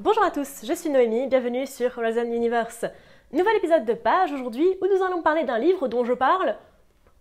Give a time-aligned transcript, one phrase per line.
[0.00, 2.86] Bonjour à tous, je suis Noémie, bienvenue sur Horizon Universe.
[3.32, 6.54] Nouvel épisode de page aujourd'hui où nous allons parler d'un livre dont je parle,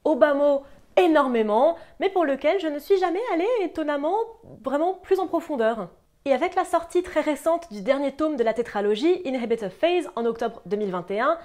[0.05, 0.61] mot,
[0.95, 4.15] énormément, mais pour lequel je ne suis jamais allée étonnamment
[4.63, 5.89] vraiment plus en profondeur.
[6.25, 10.25] Et avec la sortie très récente du dernier tome de la tétralogie Inhibitor Phase en
[10.25, 11.39] octobre 2021,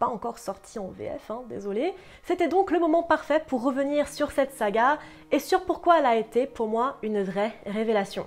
[0.00, 1.94] pas encore sorti en VF, hein, désolé.
[2.24, 4.98] C'était donc le moment parfait pour revenir sur cette saga
[5.30, 8.26] et sur pourquoi elle a été pour moi une vraie révélation.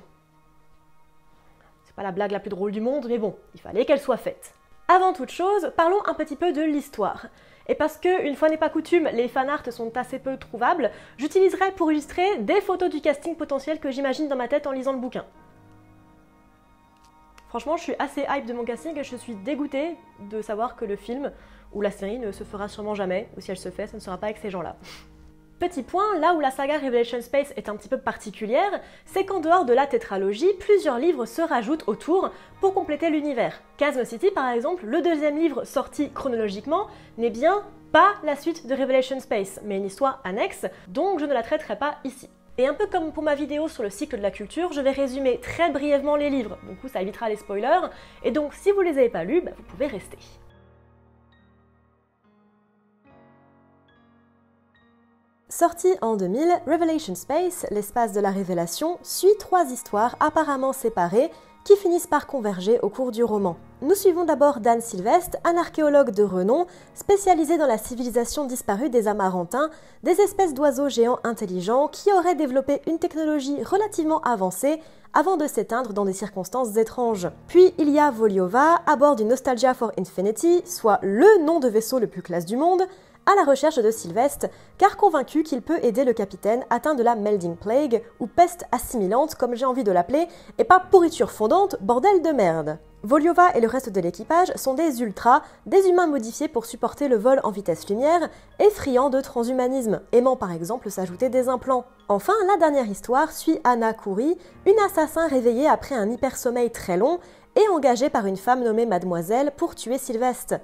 [1.96, 4.54] Pas la blague la plus drôle du monde, mais bon, il fallait qu'elle soit faite.
[4.88, 7.28] Avant toute chose, parlons un petit peu de l'histoire.
[7.68, 11.72] Et parce que, une fois n'est pas coutume, les fanarts sont assez peu trouvables, j'utiliserai
[11.72, 15.00] pour illustrer des photos du casting potentiel que j'imagine dans ma tête en lisant le
[15.00, 15.26] bouquin.
[17.48, 19.96] Franchement, je suis assez hype de mon casting et je suis dégoûtée
[20.30, 21.32] de savoir que le film
[21.74, 24.02] ou la série ne se fera sûrement jamais, ou si elle se fait, ça ne
[24.02, 24.76] sera pas avec ces gens-là.
[25.58, 29.40] Petit point, là où la saga Revelation Space est un petit peu particulière, c'est qu'en
[29.40, 33.62] dehors de la tétralogie, plusieurs livres se rajoutent autour pour compléter l'univers.
[33.80, 38.76] Chasm City, par exemple, le deuxième livre sorti chronologiquement, n'est bien pas la suite de
[38.76, 42.30] Revelation Space, mais une histoire annexe, donc je ne la traiterai pas ici.
[42.58, 44.92] Et un peu comme pour ma vidéo sur le cycle de la culture, je vais
[44.92, 47.88] résumer très brièvement les livres, du coup ça évitera les spoilers,
[48.24, 50.18] et donc si vous les avez pas lus, bah, vous pouvez rester.
[55.58, 61.32] Sorti en 2000, Revelation Space, l'espace de la révélation, suit trois histoires apparemment séparées
[61.64, 63.56] qui finissent par converger au cours du roman.
[63.82, 69.08] Nous suivons d'abord Dan Sylvestre, un archéologue de renom, spécialisé dans la civilisation disparue des
[69.08, 69.70] Amarantins,
[70.04, 74.82] des espèces d'oiseaux géants intelligents qui auraient développé une technologie relativement avancée
[75.14, 77.30] avant de s'éteindre dans des circonstances étranges.
[77.48, 81.70] Puis il y a Voliova, à bord du Nostalgia for Infinity, soit le nom de
[81.70, 82.84] vaisseau le plus classe du monde,
[83.26, 84.48] à la recherche de Sylvestre,
[84.78, 89.36] car convaincu qu'il peut aider le capitaine atteint de la Melding Plague, ou peste assimilante
[89.36, 90.28] comme j'ai envie de l'appeler,
[90.58, 92.78] et pas pourriture fondante, bordel de merde.
[93.04, 97.18] Voliova et le reste de l'équipage sont des ultras, des humains modifiés pour supporter le
[97.18, 101.86] vol en vitesse lumière, et friands de transhumanisme, aimant par exemple s'ajouter des implants.
[102.10, 107.20] Enfin, la dernière histoire suit Anna Koury, une assassin réveillée après un hypersommeil très long
[107.56, 110.56] et engagée par une femme nommée Mademoiselle pour tuer Sylvestre.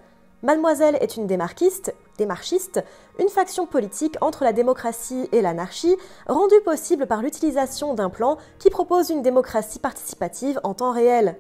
[0.44, 2.84] Mademoiselle est une démarquiste, démarchiste,
[3.20, 5.96] une faction politique entre la démocratie et l'anarchie,
[6.28, 11.38] rendue possible par l'utilisation d'un plan qui propose une démocratie participative en temps réel.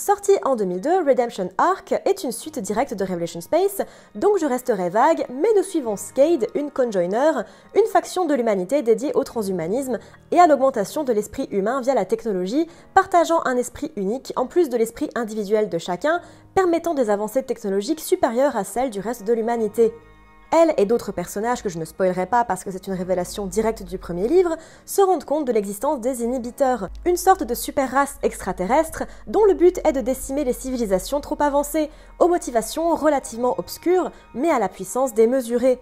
[0.00, 3.82] Sorti en 2002, Redemption Arc est une suite directe de Revelation Space,
[4.14, 7.32] donc je resterai vague, mais nous suivons Skade, une conjoiner,
[7.76, 9.98] une faction de l'humanité dédiée au transhumanisme
[10.30, 14.70] et à l'augmentation de l'esprit humain via la technologie, partageant un esprit unique en plus
[14.70, 16.22] de l'esprit individuel de chacun,
[16.54, 19.92] permettant des avancées technologiques supérieures à celles du reste de l'humanité.
[20.52, 23.84] Elle et d'autres personnages que je ne spoilerai pas parce que c'est une révélation directe
[23.84, 28.18] du premier livre, se rendent compte de l'existence des inhibiteurs, une sorte de super race
[28.22, 34.10] extraterrestre dont le but est de décimer les civilisations trop avancées, aux motivations relativement obscures,
[34.34, 35.78] mais à la puissance démesurée.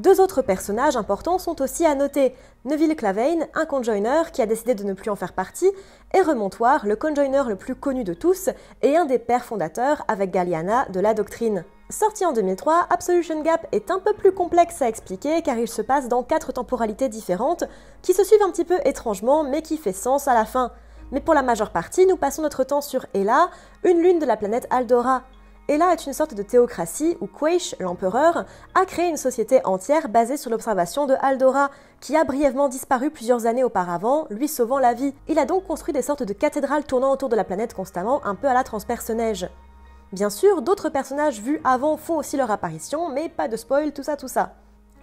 [0.00, 2.34] Deux autres personnages importants sont aussi à noter.
[2.64, 5.70] Neville Clavane, un conjoiner qui a décidé de ne plus en faire partie,
[6.14, 8.48] et Remontoir, le conjoiner le plus connu de tous
[8.80, 11.66] et un des pères fondateurs avec Galliana de la doctrine.
[11.90, 15.82] Sorti en 2003, Absolution Gap est un peu plus complexe à expliquer car il se
[15.82, 17.64] passe dans quatre temporalités différentes
[18.00, 20.72] qui se suivent un petit peu étrangement mais qui fait sens à la fin.
[21.12, 23.50] Mais pour la majeure partie, nous passons notre temps sur Ella,
[23.84, 25.24] une lune de la planète Aldora.
[25.70, 28.44] Ella est une sorte de théocratie où Quaish, l'empereur,
[28.74, 31.70] a créé une société entière basée sur l'observation de Aldora,
[32.00, 35.14] qui a brièvement disparu plusieurs années auparavant, lui sauvant la vie.
[35.28, 38.34] Il a donc construit des sortes de cathédrales tournant autour de la planète constamment, un
[38.34, 39.48] peu à la transperce-neige.
[40.12, 44.02] Bien sûr, d'autres personnages vus avant font aussi leur apparition, mais pas de spoil, tout
[44.02, 44.54] ça, tout ça.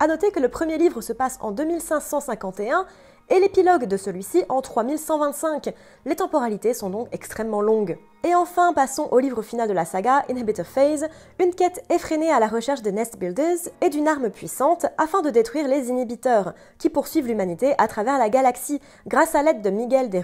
[0.02, 2.86] A noter que le premier livre se passe en 2551
[3.30, 5.74] et l'épilogue de celui-ci en 3125.
[6.06, 7.98] Les temporalités sont donc extrêmement longues.
[8.24, 11.08] Et enfin, passons au livre final de la saga, Inhibitor Phase,
[11.40, 15.30] une quête effrénée à la recherche des Nest Builders et d'une arme puissante afin de
[15.30, 20.10] détruire les inhibiteurs, qui poursuivent l'humanité à travers la galaxie, grâce à l'aide de Miguel
[20.10, 20.18] de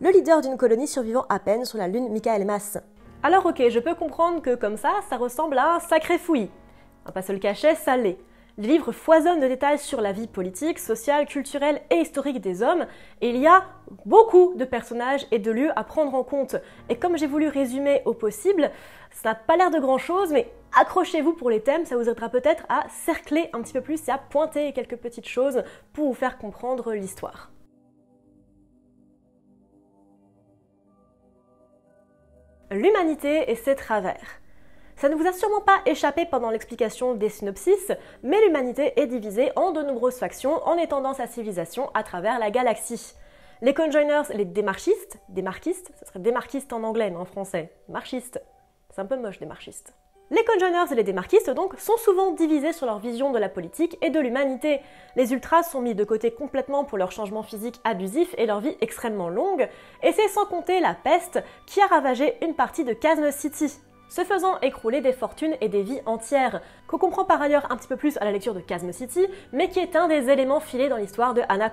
[0.00, 2.78] le leader d'une colonie survivant à peine sur la lune Michaelmas.
[3.22, 6.50] Alors ok, je peux comprendre que comme ça, ça ressemble à un sacré fouillis.
[7.06, 8.18] Va pas se le cacher, ça l'est.
[8.56, 12.86] Le livre foisonne de détails sur la vie politique, sociale, culturelle et historique des hommes,
[13.20, 13.64] et il y a
[14.06, 16.54] beaucoup de personnages et de lieux à prendre en compte.
[16.88, 18.70] Et comme j'ai voulu résumer au possible,
[19.10, 22.28] ça n'a pas l'air de grand chose, mais accrochez-vous pour les thèmes, ça vous aidera
[22.28, 26.14] peut-être à cercler un petit peu plus et à pointer quelques petites choses pour vous
[26.14, 27.50] faire comprendre l'histoire.
[32.70, 34.40] l'humanité et ses travers.
[35.04, 37.92] Ça ne vous a sûrement pas échappé pendant l'explication des synopsis,
[38.22, 42.50] mais l'humanité est divisée en de nombreuses factions en étendant sa civilisation à travers la
[42.50, 43.12] galaxie.
[43.60, 48.40] Les conjoiners, les démarchistes, démarquistes, ce serait démarquistes en anglais, mais en français, marchistes.
[48.94, 49.92] C'est un peu moche, démarchistes.
[50.30, 53.98] Les conjoiners et les démarquistes, donc, sont souvent divisés sur leur vision de la politique
[54.00, 54.80] et de l'humanité.
[55.16, 58.78] Les ultras sont mis de côté complètement pour leur changement physique abusif et leur vie
[58.80, 59.68] extrêmement longue,
[60.02, 63.70] et c'est sans compter la peste qui a ravagé une partie de Chasm City
[64.08, 67.88] se faisant écrouler des fortunes et des vies entières, qu'on comprend par ailleurs un petit
[67.88, 70.88] peu plus à la lecture de Chasm City, mais qui est un des éléments filés
[70.88, 71.70] dans l'histoire de Anna.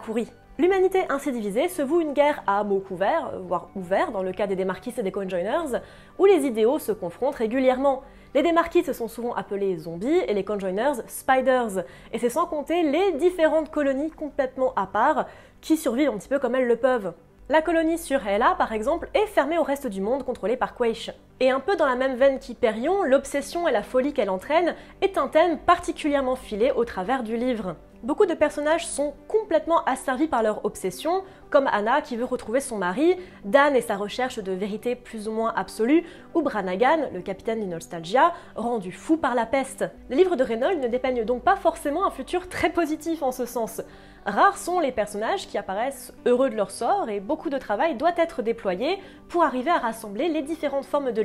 [0.58, 4.48] L'humanité ainsi divisée se voue une guerre à mots couverts, voire ouverts dans le cas
[4.48, 5.80] des démarquistes et des conjoiners,
[6.20, 8.04] où les idéaux se confrontent régulièrement.
[8.36, 11.84] Les démarquistes sont souvent appelés zombies et les conjoiners spiders,
[12.14, 15.26] et c'est sans compter les différentes colonies complètement à part
[15.62, 17.14] qui survivent un petit peu comme elles le peuvent.
[17.50, 21.12] La colonie sur Hela, par exemple, est fermée au reste du monde contrôlée par Quaish.
[21.42, 25.18] Et un peu dans la même veine qu'Hyperion, l'obsession et la folie qu'elle entraîne est
[25.18, 27.78] un thème particulièrement filé au travers du livre.
[28.04, 32.78] Beaucoup de personnages sont complètement asservis par leur obsession, comme Anna qui veut retrouver son
[32.78, 36.04] mari, Dan et sa recherche de vérité plus ou moins absolue,
[36.34, 39.86] ou Branagan, le capitaine du Nostalgia, rendu fou par la peste.
[40.10, 43.46] Les livres de Reynolds ne dépeignent donc pas forcément un futur très positif en ce
[43.46, 43.82] sens.
[44.26, 48.14] Rares sont les personnages qui apparaissent heureux de leur sort et beaucoup de travail doit
[48.18, 49.00] être déployé
[49.30, 51.22] pour arriver à rassembler les différentes formes de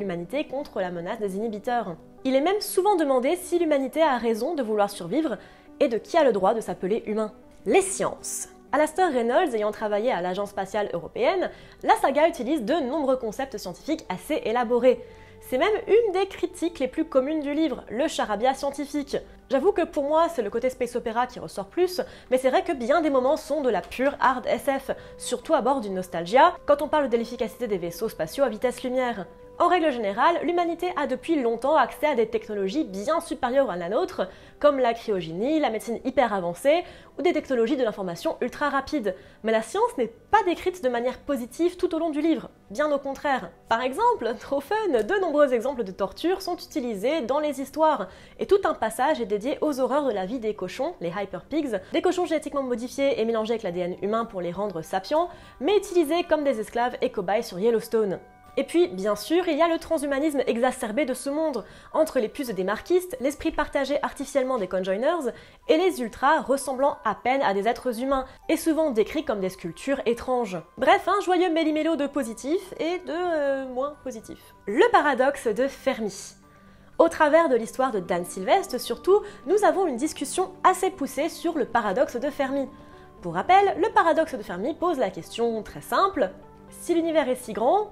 [0.49, 1.97] contre la menace des inhibiteurs.
[2.25, 5.39] Il est même souvent demandé si l'humanité a raison de vouloir survivre
[5.81, 7.33] et de qui a le droit de s'appeler humain.
[7.67, 8.49] Les sciences.
[8.73, 11.51] Alastair Reynolds ayant travaillé à l'Agence spatiale européenne,
[11.83, 15.01] la saga utilise de nombreux concepts scientifiques assez élaborés.
[15.41, 19.17] C'est même une des critiques les plus communes du livre, le charabia scientifique.
[19.49, 22.01] J'avoue que pour moi, c'est le côté space opéra qui ressort plus,
[22.31, 25.61] mais c'est vrai que bien des moments sont de la pure hard SF, surtout à
[25.61, 29.27] bord d'une nostalgia, quand on parle de l'efficacité des vaisseaux spatiaux à vitesse lumière.
[29.59, 33.89] En règle générale, l'humanité a depuis longtemps accès à des technologies bien supérieures à la
[33.89, 34.29] nôtre,
[34.61, 36.85] comme la cryogénie, la médecine hyper avancée
[37.19, 39.15] ou des technologies de l'information ultra rapide.
[39.45, 42.93] Mais la science n'est pas décrite de manière positive tout au long du livre, bien
[42.93, 43.51] au contraire.
[43.71, 48.09] Par exemple, trop fun, de nombreux exemples de torture sont utilisés dans les histoires,
[48.39, 51.47] et tout un passage est dédié aux horreurs de la vie des cochons, les hyper
[51.47, 55.29] pigs, des cochons génétiquement modifiés et mélangés avec l'ADN humain pour les rendre sapiens,
[55.61, 58.19] mais utilisés comme des esclaves et cobayes sur Yellowstone.
[58.59, 62.29] Et puis, bien sûr, il y a le transhumanisme exacerbé de ce monde, entre les
[62.29, 65.31] puces des marquistes, l'esprit partagé artificiellement des conjoiners,
[65.69, 69.51] et les ultras ressemblant à peine à des êtres humains, et souvent décrits comme des
[69.51, 70.59] sculptures étranges.
[70.79, 74.39] Bref, un joyeux méli-mélo de positif et de euh, moins positif.
[74.67, 76.35] Le paradoxe de Fermi.
[76.99, 81.59] Au travers de l'histoire de Dan Sylvestre, surtout, nous avons une discussion assez poussée sur
[81.59, 82.67] le paradoxe de Fermi.
[83.21, 86.31] Pour rappel, le paradoxe de Fermi pose la question très simple
[86.71, 87.91] si l'univers est si grand,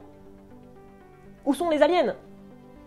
[1.45, 2.17] où sont les aliens?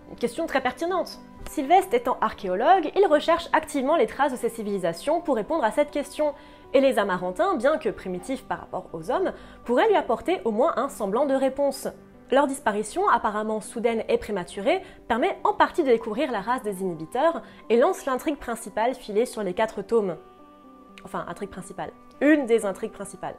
[0.10, 1.20] Une question très pertinente.
[1.50, 5.92] Sylvestre étant archéologue, il recherche activement les traces de ces civilisations pour répondre à cette
[5.92, 6.34] question,
[6.74, 9.32] et les Amarantins, bien que primitifs par rapport aux hommes,
[9.64, 11.88] pourraient lui apporter au moins un semblant de réponse.
[12.30, 17.42] Leur disparition, apparemment soudaine et prématurée, permet en partie de découvrir la race des inhibiteurs
[17.70, 20.18] et lance l'intrigue principale filée sur les quatre tomes.
[21.06, 21.92] Enfin, intrigue principale.
[22.20, 23.38] Une des intrigues principales.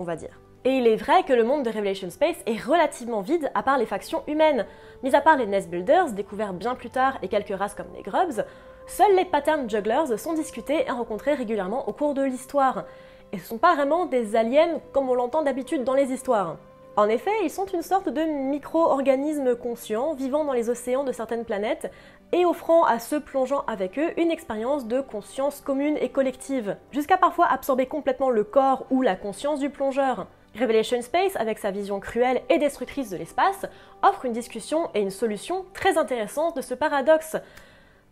[0.00, 0.40] On va dire.
[0.66, 3.78] Et il est vrai que le monde de Revelation Space est relativement vide à part
[3.78, 4.66] les factions humaines.
[5.04, 8.02] Mis à part les Nest Builders, découverts bien plus tard, et quelques races comme les
[8.02, 8.44] Grubs,
[8.88, 12.82] seuls les Pattern Jugglers sont discutés et rencontrés régulièrement au cours de l'histoire.
[13.30, 16.56] Et ce sont pas vraiment des aliens comme on l'entend d'habitude dans les histoires.
[16.96, 21.44] En effet, ils sont une sorte de micro-organismes conscients vivant dans les océans de certaines
[21.44, 21.92] planètes
[22.32, 27.18] et offrant à ceux plongeant avec eux une expérience de conscience commune et collective, jusqu'à
[27.18, 30.26] parfois absorber complètement le corps ou la conscience du plongeur.
[30.58, 33.66] Revelation Space, avec sa vision cruelle et destructrice de l'espace,
[34.02, 37.36] offre une discussion et une solution très intéressante de ce paradoxe,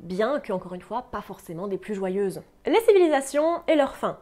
[0.01, 2.43] bien que, encore une fois, pas forcément des plus joyeuses.
[2.67, 4.19] Les civilisations et leur fin.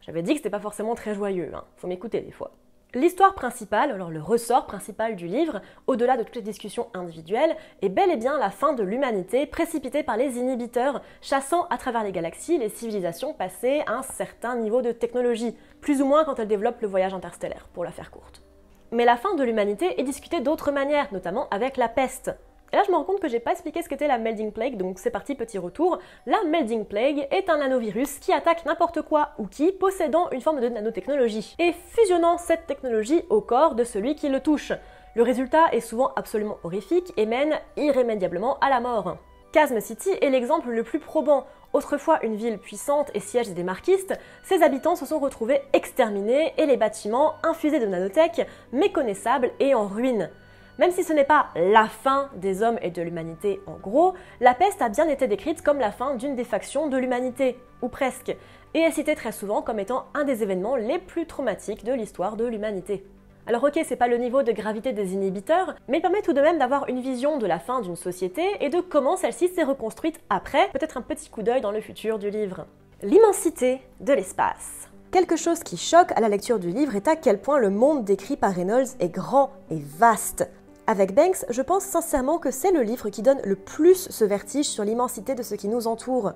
[0.00, 1.64] J'avais dit que c'était pas forcément très joyeux, hein.
[1.76, 2.52] faut m'écouter des fois.
[2.94, 7.90] L'histoire principale, alors le ressort principal du livre, au-delà de toutes les discussions individuelles, est
[7.90, 12.12] bel et bien la fin de l'humanité précipitée par les inhibiteurs, chassant à travers les
[12.12, 16.48] galaxies les civilisations passées à un certain niveau de technologie, plus ou moins quand elles
[16.48, 18.42] développent le voyage interstellaire, pour la faire courte.
[18.90, 22.30] Mais la fin de l'humanité est discutée d'autres manières, notamment avec la peste.
[22.72, 24.76] Et là, je me rends compte que j'ai pas expliqué ce qu'était la Melding Plague,
[24.76, 25.98] donc c'est parti, petit retour.
[26.26, 30.60] La Melding Plague est un nanovirus qui attaque n'importe quoi ou qui possédant une forme
[30.60, 34.72] de nanotechnologie et fusionnant cette technologie au corps de celui qui le touche.
[35.14, 39.16] Le résultat est souvent absolument horrifique et mène irrémédiablement à la mort.
[39.54, 41.46] Chasm City est l'exemple le plus probant.
[41.72, 46.66] Autrefois une ville puissante et siège des marquistes, ses habitants se sont retrouvés exterminés et
[46.66, 50.30] les bâtiments infusés de nanotech, méconnaissables et en ruine.
[50.78, 54.54] Même si ce n'est pas la fin des hommes et de l'humanité en gros, la
[54.54, 58.36] peste a bien été décrite comme la fin d'une des factions de l'humanité, ou presque.
[58.74, 62.36] et est cité très souvent comme étant un des événements les plus traumatiques de l'histoire
[62.36, 63.04] de l'humanité.
[63.48, 66.40] Alors ok, c'est pas le niveau de gravité des inhibiteurs, mais il permet tout de
[66.40, 70.20] même d'avoir une vision de la fin d'une société et de comment celle-ci s'est reconstruite
[70.30, 72.66] après, peut-être un petit coup d'œil dans le futur du livre.
[73.02, 74.88] L'immensité de l'espace.
[75.10, 78.04] Quelque chose qui choque à la lecture du livre est à quel point le monde
[78.04, 80.46] décrit par Reynolds est grand et vaste.
[80.90, 84.64] Avec Banks, je pense sincèrement que c'est le livre qui donne le plus ce vertige
[84.64, 86.32] sur l'immensité de ce qui nous entoure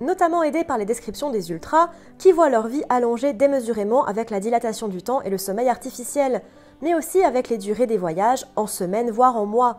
[0.00, 4.40] notamment aidés par les descriptions des ultras, qui voient leur vie allongée démesurément avec la
[4.40, 6.42] dilatation du temps et le sommeil artificiel,
[6.82, 9.78] mais aussi avec les durées des voyages en semaines voire en mois.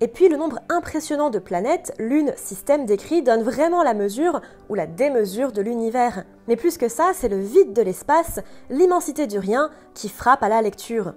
[0.00, 4.74] Et puis le nombre impressionnant de planètes, lunes, systèmes décrits donne vraiment la mesure ou
[4.74, 6.24] la démesure de l'univers.
[6.48, 10.48] Mais plus que ça, c'est le vide de l'espace, l'immensité du rien qui frappe à
[10.48, 11.14] la lecture.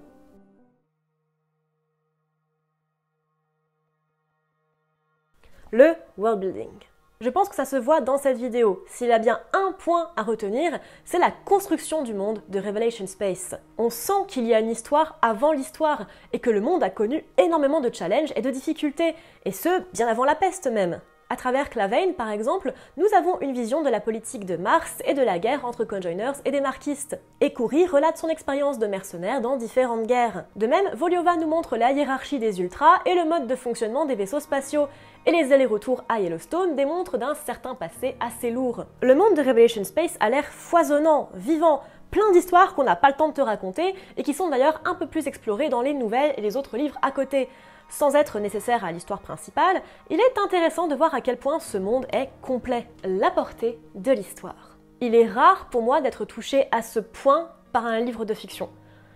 [5.72, 6.72] Le world building.
[7.22, 8.84] Je pense que ça se voit dans cette vidéo.
[8.88, 13.06] S'il y a bien un point à retenir, c'est la construction du monde de Revelation
[13.06, 13.54] Space.
[13.78, 17.24] On sent qu'il y a une histoire avant l'histoire et que le monde a connu
[17.38, 21.02] énormément de challenges et de difficultés, et ce, bien avant la peste même.
[21.32, 25.14] À travers Clavane, par exemple, nous avons une vision de la politique de Mars et
[25.14, 27.20] de la guerre entre conjoiners et des marquistes.
[27.40, 30.46] Et Kouri relate son expérience de mercenaire dans différentes guerres.
[30.56, 34.16] De même, Voliova nous montre la hiérarchie des ultras et le mode de fonctionnement des
[34.16, 34.88] vaisseaux spatiaux.
[35.28, 38.86] Et les allers-retours à Yellowstone démontrent d'un certain passé assez lourd.
[39.04, 43.16] Le monde de Revelation Space a l'air foisonnant, vivant, plein d'histoires qu'on n'a pas le
[43.16, 46.34] temps de te raconter et qui sont d'ailleurs un peu plus explorées dans les nouvelles
[46.38, 47.50] et les autres livres à côté.
[47.90, 51.78] Sans être nécessaire à l'histoire principale, il est intéressant de voir à quel point ce
[51.78, 54.78] monde est complet, la portée de l'histoire.
[55.02, 58.70] Il est rare pour moi d'être touché à ce point par un livre de fiction.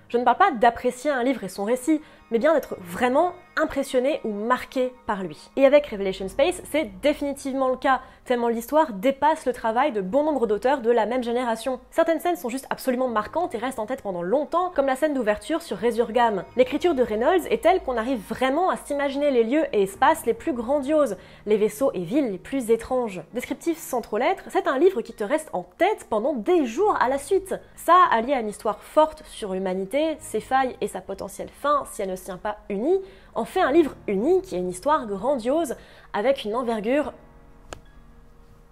[0.09, 2.01] Je ne parle pas d'apprécier un livre et son récit,
[2.33, 5.37] mais bien d'être vraiment impressionné ou marqué par lui.
[5.55, 10.23] Et avec Revelation Space, c'est définitivement le cas, tellement l'histoire dépasse le travail de bon
[10.23, 11.79] nombre d'auteurs de la même génération.
[11.91, 15.13] Certaines scènes sont juste absolument marquantes et restent en tête pendant longtemps, comme la scène
[15.13, 16.43] d'ouverture sur Resurgam.
[16.55, 20.33] L'écriture de Reynolds est telle qu'on arrive vraiment à s'imaginer les lieux et espaces les
[20.33, 23.21] plus grandioses, les vaisseaux et villes les plus étranges.
[23.33, 26.97] Descriptif sans trop l'être, c'est un livre qui te reste en tête pendant des jours
[26.99, 27.53] à la suite.
[27.75, 32.01] Ça, allié à une histoire forte sur l'humanité, ses failles et sa potentielle fin si
[32.01, 33.01] elle ne tient pas unie,
[33.35, 35.75] en fait un livre unique et une histoire grandiose
[36.13, 37.13] avec une envergure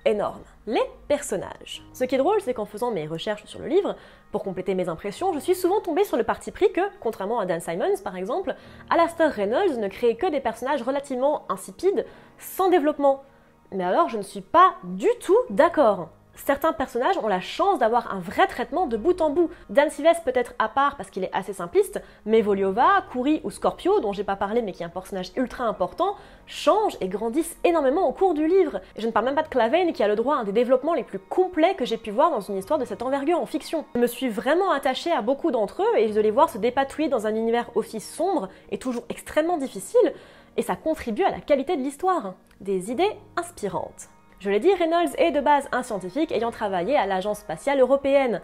[0.05, 0.41] énorme.
[0.67, 1.83] Les personnages.
[1.93, 3.95] Ce qui est drôle, c'est qu'en faisant mes recherches sur le livre,
[4.31, 7.45] pour compléter mes impressions, je suis souvent tombée sur le parti pris que, contrairement à
[7.45, 8.55] Dan Simons par exemple,
[8.89, 12.05] Alastair Reynolds ne crée que des personnages relativement insipides,
[12.37, 13.23] sans développement.
[13.71, 16.09] Mais alors je ne suis pas du tout d'accord
[16.45, 19.49] certains personnages ont la chance d'avoir un vrai traitement de bout en bout.
[19.69, 23.99] Dan Silvestre peut-être à part parce qu'il est assez simpliste, mais Voliova, Kuri ou Scorpio,
[23.99, 26.15] dont j'ai pas parlé mais qui est un personnage ultra important,
[26.47, 28.81] changent et grandissent énormément au cours du livre.
[28.95, 30.51] Et je ne parle même pas de Clavane qui a le droit à un des
[30.51, 33.45] développements les plus complets que j'ai pu voir dans une histoire de cette envergure en
[33.45, 33.85] fiction.
[33.95, 37.09] Je me suis vraiment attachée à beaucoup d'entre eux et de les voir se dépatouiller
[37.09, 40.13] dans un univers aussi sombre et toujours extrêmement difficile,
[40.57, 42.33] et ça contribue à la qualité de l'histoire.
[42.59, 44.09] Des idées inspirantes.
[44.41, 48.41] Je l'ai dit, Reynolds est de base un scientifique ayant travaillé à l'Agence spatiale européenne.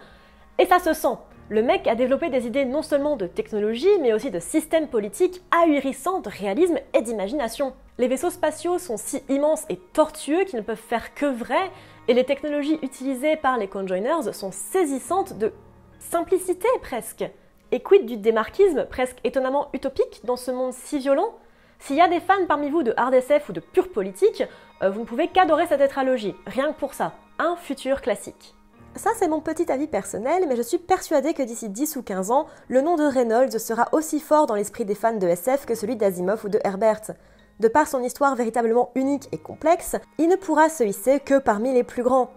[0.60, 1.16] Et ça se sent.
[1.48, 5.42] Le mec a développé des idées non seulement de technologie, mais aussi de systèmes politiques
[5.50, 7.72] ahurissants de réalisme et d'imagination.
[7.98, 11.68] Les vaisseaux spatiaux sont si immenses et tortueux qu'ils ne peuvent faire que vrai,
[12.06, 15.52] et les technologies utilisées par les conjoiners sont saisissantes de
[15.98, 17.24] simplicité presque.
[17.72, 21.34] Et quid du démarquisme presque étonnamment utopique dans ce monde si violent?
[21.78, 24.42] S'il y a des fans parmi vous de hard SF ou de pure politique,
[24.82, 27.12] euh, vous ne pouvez qu'adorer cette tétralogie, rien que pour ça.
[27.38, 28.54] Un futur classique.
[28.96, 32.30] Ça, c'est mon petit avis personnel, mais je suis persuadée que d'ici 10 ou 15
[32.30, 35.74] ans, le nom de Reynolds sera aussi fort dans l'esprit des fans de SF que
[35.74, 37.12] celui d'Asimov ou de Herbert.
[37.60, 41.72] De par son histoire véritablement unique et complexe, il ne pourra se hisser que parmi
[41.72, 42.30] les plus grands.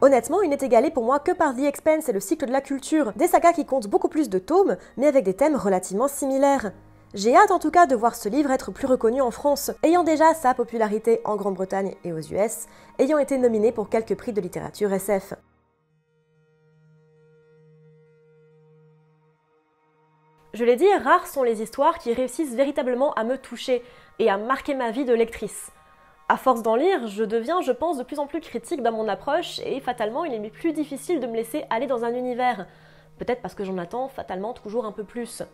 [0.00, 2.60] Honnêtement, il n'est égalé pour moi que par The Expense et le cycle de la
[2.60, 6.72] culture, des sagas qui comptent beaucoup plus de tomes, mais avec des thèmes relativement similaires.
[7.14, 10.02] J'ai hâte en tout cas de voir ce livre être plus reconnu en France, ayant
[10.02, 12.66] déjà sa popularité en Grande-Bretagne et aux US,
[12.98, 15.34] ayant été nominé pour quelques prix de littérature SF.
[20.52, 23.84] Je l'ai dit, rares sont les histoires qui réussissent véritablement à me toucher
[24.18, 25.70] et à marquer ma vie de lectrice.
[26.28, 29.06] À force d'en lire, je deviens, je pense, de plus en plus critique dans mon
[29.06, 32.66] approche et fatalement, il est plus difficile de me laisser aller dans un univers.
[33.18, 35.44] Peut-être parce que j'en attends fatalement toujours un peu plus.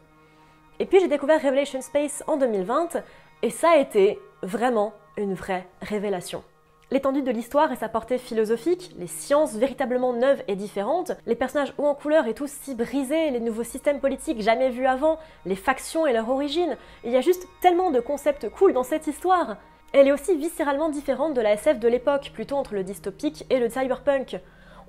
[0.83, 3.05] Et puis j'ai découvert Revelation Space en 2020
[3.43, 6.43] et ça a été vraiment une vraie révélation.
[6.91, 11.73] L'étendue de l'histoire et sa portée philosophique, les sciences véritablement neuves et différentes, les personnages
[11.79, 15.55] hauts en couleur et tous si brisés, les nouveaux systèmes politiques jamais vus avant, les
[15.55, 19.59] factions et leur origine, il y a juste tellement de concepts cool dans cette histoire.
[19.93, 23.61] Elle est aussi viscéralement différente de la SF de l'époque, plutôt entre le dystopique et
[23.61, 24.41] le cyberpunk.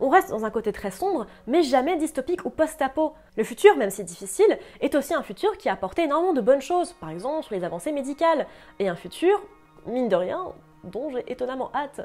[0.03, 3.13] On reste dans un côté très sombre, mais jamais dystopique ou post-apo.
[3.37, 6.61] Le futur, même si difficile, est aussi un futur qui a apporté énormément de bonnes
[6.61, 8.45] choses, par exemple sur les avancées médicales,
[8.79, 9.41] et un futur,
[9.85, 10.51] mine de rien,
[10.83, 12.01] dont j'ai étonnamment hâte.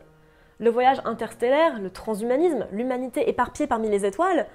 [0.61, 4.47] Le voyage interstellaire, le transhumanisme, l'humanité éparpillée parmi les étoiles,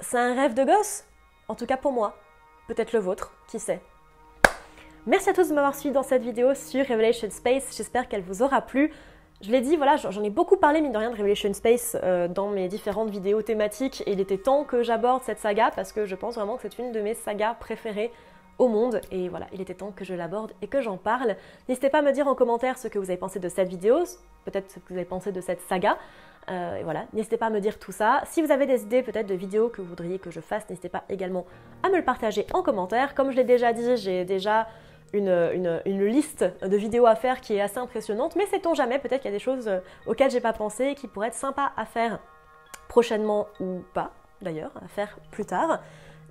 [0.00, 1.04] c'est un rêve de gosse
[1.48, 2.16] En tout cas pour moi.
[2.68, 3.82] Peut-être le vôtre, qui sait.
[5.04, 7.76] Merci à tous de m'avoir suivi dans cette vidéo sur Revelation Space.
[7.76, 8.92] J'espère qu'elle vous aura plu.
[9.42, 12.26] Je l'ai dit, voilà, j'en ai beaucoup parlé, mine de rien, de Revelation Space euh,
[12.26, 16.06] dans mes différentes vidéos thématiques et il était temps que j'aborde cette saga parce que
[16.06, 18.10] je pense vraiment que c'est une de mes sagas préférées
[18.58, 21.36] au monde et voilà, il était temps que je l'aborde et que j'en parle.
[21.68, 24.04] N'hésitez pas à me dire en commentaire ce que vous avez pensé de cette vidéo,
[24.46, 25.98] peut-être ce que vous avez pensé de cette saga.
[26.48, 28.22] Euh, et voilà, n'hésitez pas à me dire tout ça.
[28.24, 30.88] Si vous avez des idées peut-être de vidéos que vous voudriez que je fasse, n'hésitez
[30.88, 31.44] pas également
[31.82, 33.14] à me le partager en commentaire.
[33.14, 34.66] Comme je l'ai déjà dit, j'ai déjà
[35.12, 39.30] une, liste de vidéos à faire qui est assez impressionnante, mais sait-on jamais, peut-être qu'il
[39.30, 42.18] y a des choses euh, auxquelles j'ai pas pensé qui pourraient être sympas à faire
[42.88, 45.80] prochainement ou pas, d'ailleurs, à faire plus tard.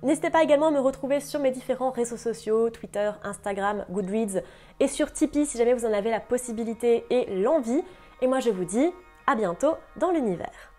[0.02, 4.42] N'hésitez pas également à me retrouver sur mes différents réseaux sociaux, Twitter, Instagram, Goodreads
[4.78, 7.82] et sur Tipeee si jamais vous en avez la possibilité et l'envie.
[8.20, 8.92] Et moi je vous dis
[9.26, 10.75] à bientôt dans l'univers.